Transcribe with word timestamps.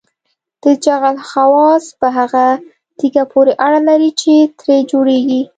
د 0.63 0.65
جغل 0.85 1.17
خواص 1.29 1.83
په 1.99 2.07
هغه 2.17 2.45
تیږه 2.97 3.23
پورې 3.31 3.53
اړه 3.65 3.79
لري 3.89 4.09
چې 4.21 4.33
ترې 4.59 4.77
جوړیږي 4.91 5.41